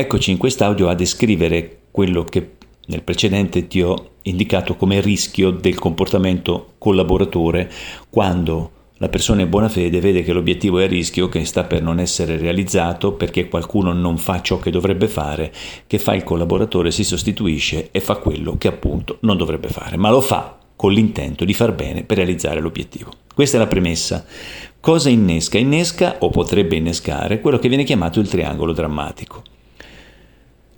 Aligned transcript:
Eccoci 0.00 0.30
in 0.30 0.38
quest'audio 0.38 0.88
a 0.88 0.94
descrivere 0.94 1.80
quello 1.90 2.24
che 2.24 2.52
nel 2.86 3.02
precedente 3.02 3.66
ti 3.66 3.82
ho 3.82 4.12
indicato 4.22 4.74
come 4.74 4.98
rischio 4.98 5.50
del 5.50 5.78
comportamento 5.78 6.72
collaboratore 6.78 7.70
quando 8.08 8.70
la 8.94 9.10
persona 9.10 9.42
in 9.42 9.50
buona 9.50 9.68
fede 9.68 10.00
vede 10.00 10.22
che 10.22 10.32
l'obiettivo 10.32 10.78
è 10.78 10.84
a 10.84 10.86
rischio, 10.86 11.28
che 11.28 11.44
sta 11.44 11.64
per 11.64 11.82
non 11.82 11.98
essere 11.98 12.38
realizzato 12.38 13.12
perché 13.12 13.50
qualcuno 13.50 13.92
non 13.92 14.16
fa 14.16 14.40
ciò 14.40 14.58
che 14.58 14.70
dovrebbe 14.70 15.06
fare, 15.06 15.52
che 15.86 15.98
fa 15.98 16.14
il 16.14 16.24
collaboratore, 16.24 16.90
si 16.90 17.04
sostituisce 17.04 17.90
e 17.90 18.00
fa 18.00 18.16
quello 18.16 18.56
che 18.56 18.68
appunto 18.68 19.18
non 19.20 19.36
dovrebbe 19.36 19.68
fare, 19.68 19.98
ma 19.98 20.08
lo 20.08 20.22
fa 20.22 20.58
con 20.76 20.92
l'intento 20.92 21.44
di 21.44 21.52
far 21.52 21.74
bene 21.74 22.04
per 22.04 22.16
realizzare 22.16 22.60
l'obiettivo. 22.60 23.12
Questa 23.34 23.58
è 23.58 23.60
la 23.60 23.66
premessa. 23.66 24.24
Cosa 24.80 25.10
innesca? 25.10 25.58
Innesca 25.58 26.16
o 26.20 26.30
potrebbe 26.30 26.76
innescare 26.76 27.42
quello 27.42 27.58
che 27.58 27.68
viene 27.68 27.84
chiamato 27.84 28.18
il 28.18 28.30
triangolo 28.30 28.72
drammatico. 28.72 29.42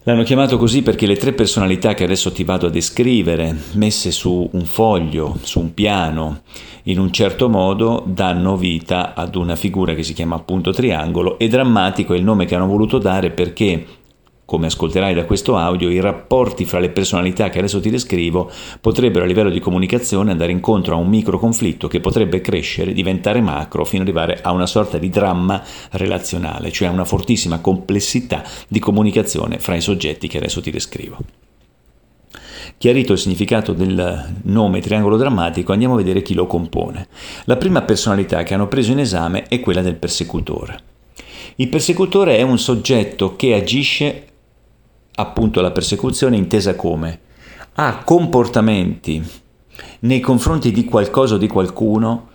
L'hanno 0.05 0.25
chiamato 0.25 0.59
così 0.59 0.83
perché 0.83 1.07
le 1.07 1.15
tre 1.15 1.33
personalità 1.33 1.95
che 1.95 2.03
adesso 2.03 2.33
ti 2.33 2.43
vado 2.43 2.67
a 2.67 2.71
descrivere, 2.71 3.57
messe 3.75 4.11
su 4.11 4.49
un 4.51 4.65
foglio, 4.65 5.39
su 5.43 5.61
un 5.61 5.75
piano, 5.75 6.41
in 6.85 6.99
un 6.99 7.13
certo 7.13 7.49
modo, 7.49 8.03
danno 8.05 8.57
vita 8.57 9.15
ad 9.15 9.37
una 9.37 9.55
figura 9.55 9.95
che 9.95 10.03
si 10.03 10.13
chiama 10.13 10.35
appunto 10.35 10.73
triangolo 10.73 11.39
e 11.39 11.47
drammatico 11.47 12.15
è 12.15 12.17
il 12.17 12.25
nome 12.25 12.47
che 12.47 12.57
hanno 12.57 12.67
voluto 12.67 12.99
dare 12.99 13.31
perché 13.31 13.87
come 14.45 14.67
ascolterai 14.67 15.15
da 15.15 15.25
questo 15.25 15.57
audio, 15.57 15.89
i 15.89 16.01
rapporti 16.01 16.65
fra 16.65 16.79
le 16.79 16.91
personalità 16.91 17.49
che 17.49 17.59
adesso 17.59 17.81
ti 17.81 17.91
descrivo 17.91 18.51
potrebbero 18.81 19.25
a 19.25 19.27
livello 19.27 19.51
di 19.51 19.61
comunicazione 19.61 20.31
andare 20.31 20.53
incontro 20.53 20.95
a 20.95 20.99
un 20.99 21.09
micro 21.09 21.39
conflitto 21.39 21.89
che 21.89 22.01
potrebbe 22.01 22.41
crescere, 22.41 22.93
diventare 22.93 23.41
macro, 23.41 23.85
fino 23.85 24.03
ad 24.03 24.09
arrivare 24.09 24.41
a 24.43 24.51
una 24.53 24.67
sorta 24.67 24.99
di 24.99 25.09
dramma 25.09 25.63
relazionale, 25.93 26.71
cioè 26.71 26.89
una 26.89 27.05
fortissima 27.05 27.61
complessità 27.61 28.43
di 28.69 28.79
comunicazione 28.79 29.59
fra 29.59 29.75
i 29.75 29.81
soggetti 29.81 30.29
che 30.29 30.39
adesso 30.39 30.61
ti 30.61 30.71
descrivo. 30.71 31.17
Chiarito 32.77 33.13
il 33.13 33.19
significato 33.19 33.73
del 33.73 34.41
nome 34.43 34.81
triangolo 34.81 35.17
drammatico, 35.17 35.73
andiamo 35.73 35.95
a 35.95 35.99
vedere 35.99 36.21
chi 36.21 36.35
lo 36.35 36.49
compone. 36.49 37.07
La 37.45 37.57
prima 37.57 37.83
personalità 37.83 38.43
che 38.43 38.55
hanno 38.55 38.67
preso 38.67 38.91
in 38.91 38.99
esame 38.99 39.45
è 39.45 39.61
quella 39.61 39.83
del 39.83 39.95
persecutore. 39.95 40.91
Il 41.57 41.69
persecutore 41.69 42.39
è 42.39 42.43
un 42.43 42.59
soggetto 42.59 43.37
che 43.37 43.55
agisce 43.55 44.32
appunto 45.15 45.61
la 45.61 45.71
persecuzione 45.71 46.37
intesa 46.37 46.75
come 46.75 47.21
ha 47.75 48.03
comportamenti 48.05 49.23
nei 50.01 50.21
confronti 50.21 50.71
di 50.71 50.85
qualcosa 50.85 51.35
o 51.35 51.39
di 51.39 51.49
qualcuno 51.49 52.31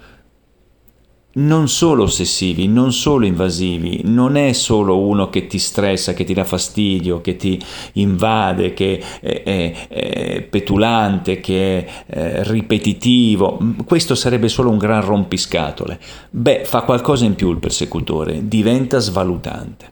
non 1.37 1.67
solo 1.67 2.03
ossessivi, 2.03 2.67
non 2.67 2.91
solo 2.91 3.25
invasivi, 3.25 4.01
non 4.05 4.35
è 4.37 4.53
solo 4.53 4.99
uno 4.99 5.29
che 5.29 5.45
ti 5.45 5.59
stressa, 5.59 6.13
che 6.13 6.23
ti 6.23 6.33
dà 6.33 6.43
fastidio, 6.43 7.21
che 7.21 7.35
ti 7.35 7.61
invade, 7.93 8.73
che 8.73 8.99
è, 9.19 9.43
è, 9.43 9.87
è 9.87 10.41
petulante, 10.41 11.39
che 11.39 11.85
è, 11.85 12.05
è 12.07 12.43
ripetitivo, 12.43 13.59
questo 13.85 14.15
sarebbe 14.15 14.47
solo 14.47 14.71
un 14.71 14.77
gran 14.77 15.05
rompiscatole. 15.05 15.99
Beh, 16.31 16.63
fa 16.65 16.81
qualcosa 16.81 17.25
in 17.25 17.35
più 17.35 17.51
il 17.51 17.59
persecutore, 17.59 18.47
diventa 18.47 18.97
svalutante. 18.97 19.91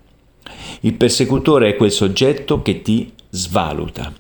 Il 0.86 0.94
persecutore 0.94 1.69
è 1.69 1.75
quel 1.75 1.91
soggetto 1.91 2.61
che 2.61 2.83
ti 2.83 3.11
svaluta. 3.31 4.14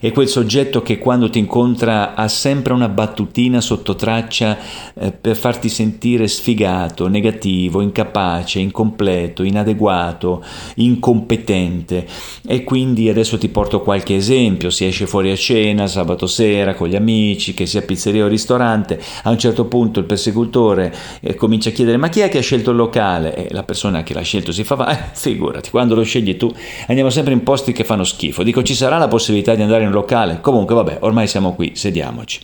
È 0.00 0.12
quel 0.12 0.28
soggetto 0.28 0.82
che 0.82 0.98
quando 0.98 1.30
ti 1.30 1.38
incontra 1.38 2.14
ha 2.14 2.28
sempre 2.28 2.72
una 2.72 2.88
battutina 2.88 3.60
sotto 3.60 3.94
traccia 3.94 4.56
eh, 4.94 5.12
per 5.12 5.36
farti 5.36 5.68
sentire 5.68 6.28
sfigato, 6.28 7.08
negativo, 7.08 7.80
incapace, 7.80 8.60
incompleto, 8.60 9.42
inadeguato, 9.42 10.44
incompetente. 10.76 12.06
E 12.46 12.64
quindi 12.64 13.08
adesso 13.08 13.38
ti 13.38 13.48
porto 13.48 13.80
qualche 13.82 14.14
esempio. 14.14 14.70
Si 14.70 14.84
esce 14.84 15.06
fuori 15.06 15.30
a 15.30 15.36
cena 15.36 15.86
sabato 15.86 16.26
sera 16.26 16.74
con 16.74 16.88
gli 16.88 16.96
amici, 16.96 17.54
che 17.54 17.66
sia 17.66 17.82
pizzeria 17.82 18.24
o 18.24 18.28
ristorante, 18.28 19.00
a 19.22 19.30
un 19.30 19.38
certo 19.38 19.66
punto 19.66 19.98
il 19.98 20.06
persecutore 20.06 20.94
eh, 21.20 21.34
comincia 21.34 21.70
a 21.70 21.72
chiedere 21.72 21.96
ma 21.96 22.08
chi 22.08 22.20
è 22.20 22.28
che 22.28 22.38
ha 22.38 22.42
scelto 22.42 22.70
il 22.70 22.76
locale? 22.76 23.34
E 23.34 23.52
la 23.52 23.62
persona 23.62 24.02
che 24.02 24.14
l'ha 24.14 24.22
scelto 24.22 24.52
si 24.52 24.64
fa, 24.64 24.86
eh, 24.88 25.10
figurati, 25.12 25.70
quando 25.70 25.94
lo 25.94 26.02
scegli 26.02 26.36
tu 26.36 26.52
andiamo 26.86 27.10
sempre 27.10 27.32
in 27.32 27.42
posti 27.42 27.72
che 27.72 27.84
fanno 27.84 28.04
schifo. 28.04 28.42
Dico 28.42 28.62
ci 28.62 28.74
sarà 28.74 28.98
la 28.98 29.08
possibilità 29.08 29.54
di 29.54 29.62
andare 29.62 29.73
in 29.82 29.88
un 29.88 29.92
locale. 29.92 30.40
Comunque, 30.40 30.74
vabbè, 30.74 30.98
ormai 31.00 31.26
siamo 31.26 31.54
qui, 31.54 31.72
sediamoci. 31.74 32.40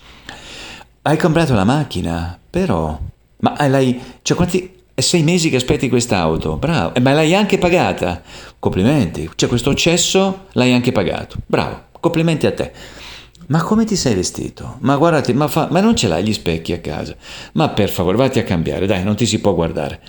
Hai 1.02 1.16
comprato 1.16 1.54
la 1.54 1.64
macchina, 1.64 2.38
però. 2.48 2.98
Ma 3.38 3.66
lei. 3.66 4.00
Cioè, 4.22 4.36
quanti. 4.36 4.78
È 4.92 5.00
sei 5.00 5.22
mesi 5.22 5.48
che 5.48 5.56
aspetti 5.56 5.88
quest'auto, 5.88 6.56
bravo. 6.56 6.94
Eh, 6.94 7.00
ma 7.00 7.12
l'hai 7.12 7.34
anche 7.34 7.56
pagata. 7.56 8.20
Complimenti. 8.58 9.30
Cioè, 9.34 9.48
questo 9.48 9.72
cesso 9.74 10.46
l'hai 10.52 10.72
anche 10.74 10.92
pagato. 10.92 11.36
Bravo. 11.46 11.84
Complimenti 12.00 12.46
a 12.46 12.52
te. 12.52 12.72
Ma 13.46 13.62
come 13.62 13.84
ti 13.84 13.96
sei 13.96 14.14
vestito? 14.14 14.76
Ma 14.80 14.96
guardate, 14.96 15.32
ma, 15.32 15.48
fa, 15.48 15.66
ma 15.70 15.80
non 15.80 15.96
ce 15.96 16.06
l'hai 16.06 16.22
gli 16.22 16.32
specchi 16.32 16.72
a 16.72 16.78
casa? 16.78 17.16
Ma 17.52 17.68
per 17.70 17.88
favore, 17.88 18.16
vatti 18.16 18.38
a 18.38 18.44
cambiare, 18.44 18.86
dai, 18.86 19.02
non 19.02 19.16
ti 19.16 19.26
si 19.26 19.40
può 19.40 19.54
guardare. 19.54 20.00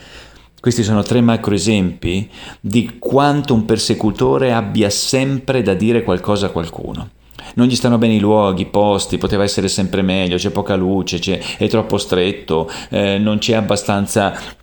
Questi 0.62 0.84
sono 0.84 1.02
tre 1.02 1.22
macro 1.22 1.56
esempi 1.56 2.30
di 2.60 3.00
quanto 3.00 3.56
un 3.56 3.66
persecutore 3.66 4.54
abbia 4.54 4.92
sempre 4.92 5.64
da 5.64 5.74
dire 5.74 6.04
qualcosa 6.04 6.46
a 6.46 6.50
qualcuno 6.50 7.10
non 7.56 7.68
gli 7.68 7.76
stanno 7.76 7.98
bene 7.98 8.14
i 8.14 8.20
luoghi, 8.20 8.62
i 8.62 8.68
posti, 8.68 9.18
poteva 9.18 9.44
essere 9.44 9.68
sempre 9.68 10.02
meglio, 10.02 10.38
c'è 10.38 10.52
poca 10.52 10.76
luce, 10.76 11.20
c'è, 11.20 11.40
è 11.58 11.68
troppo 11.68 11.98
stretto, 11.98 12.70
eh, 12.90 13.18
non 13.18 13.40
c'è 13.40 13.56
abbastanza 13.56 14.60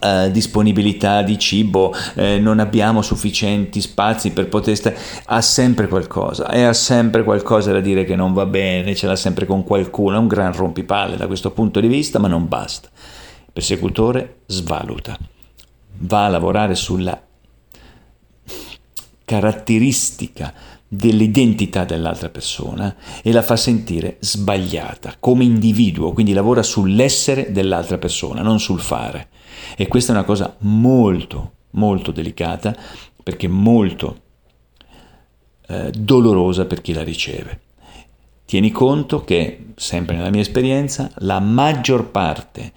Uh, 0.00 0.30
disponibilità 0.30 1.22
di 1.22 1.38
cibo, 1.38 1.92
eh, 2.14 2.38
non 2.38 2.60
abbiamo 2.60 3.00
sufficienti 3.00 3.80
spazi 3.80 4.30
per 4.30 4.46
poter 4.46 4.76
stare, 4.76 4.96
ha 5.24 5.40
sempre 5.40 5.88
qualcosa 5.88 6.50
e 6.50 6.62
ha 6.62 6.74
sempre 6.74 7.24
qualcosa 7.24 7.72
da 7.72 7.80
dire 7.80 8.04
che 8.04 8.14
non 8.14 8.32
va 8.32 8.46
bene, 8.46 8.94
ce 8.94 9.06
l'ha 9.06 9.16
sempre 9.16 9.46
con 9.46 9.64
qualcuno, 9.64 10.14
è 10.14 10.18
un 10.18 10.28
gran 10.28 10.52
rompipalle 10.52 11.16
da 11.16 11.26
questo 11.26 11.50
punto 11.50 11.80
di 11.80 11.88
vista, 11.88 12.20
ma 12.20 12.28
non 12.28 12.46
basta. 12.46 12.88
Persecutore 13.58 14.42
svaluta, 14.46 15.18
va 16.02 16.26
a 16.26 16.28
lavorare 16.28 16.76
sulla 16.76 17.20
caratteristica 19.24 20.54
dell'identità 20.86 21.84
dell'altra 21.84 22.28
persona 22.28 22.94
e 23.20 23.32
la 23.32 23.42
fa 23.42 23.56
sentire 23.56 24.18
sbagliata 24.20 25.16
come 25.18 25.42
individuo, 25.42 26.12
quindi 26.12 26.34
lavora 26.34 26.62
sull'essere 26.62 27.50
dell'altra 27.50 27.98
persona, 27.98 28.42
non 28.42 28.60
sul 28.60 28.78
fare. 28.78 29.26
E 29.76 29.88
questa 29.88 30.12
è 30.12 30.14
una 30.14 30.24
cosa 30.24 30.54
molto, 30.60 31.54
molto 31.70 32.12
delicata 32.12 32.76
perché 33.20 33.48
molto 33.48 34.20
eh, 35.66 35.90
dolorosa 35.90 36.64
per 36.64 36.80
chi 36.80 36.92
la 36.92 37.02
riceve. 37.02 37.60
Tieni 38.44 38.70
conto 38.70 39.24
che, 39.24 39.70
sempre 39.74 40.14
nella 40.14 40.30
mia 40.30 40.42
esperienza, 40.42 41.10
la 41.16 41.40
maggior 41.40 42.12
parte 42.12 42.72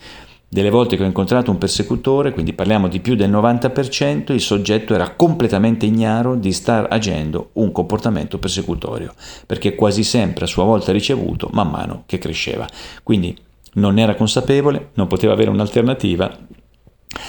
delle 0.53 0.69
volte 0.69 0.97
che 0.97 1.03
ho 1.03 1.06
incontrato 1.06 1.50
un 1.50 1.57
persecutore, 1.57 2.34
quindi 2.34 2.51
parliamo 2.51 2.89
di 2.89 3.00
più 3.00 3.16
del 3.16 3.31
90%, 3.31 4.34
il 4.34 4.41
soggetto 4.41 4.94
era 4.94 5.12
completamente 5.12 5.85
ignaro 5.85 6.35
di 6.35 6.51
star 6.51 6.88
agendo 6.89 7.51
un 7.53 7.72
comportamento 7.72 8.38
persecutorio, 8.38 9.13
perché 9.45 9.75
quasi 9.75 10.03
sempre 10.03 10.44
a 10.44 10.50
sua 10.50 10.66
volta 10.66 10.91
ricevuto 10.91 11.47
man 11.53 11.69
mano 11.69 12.03
che 12.06 12.17
cresceva. 12.17 12.67
Quindi 13.01 13.34
non 13.75 13.97
era 13.97 14.13
consapevole, 14.16 14.89
non 14.95 15.07
poteva 15.07 15.31
avere 15.31 15.51
un'alternativa, 15.51 16.38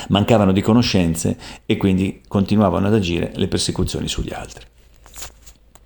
mancavano 0.09 0.51
di 0.51 0.61
conoscenze 0.61 1.39
e 1.65 1.77
quindi 1.77 2.23
continuavano 2.27 2.89
ad 2.89 2.95
agire 2.95 3.31
le 3.37 3.47
persecuzioni 3.47 4.09
sugli 4.09 4.33
altri. 4.33 4.67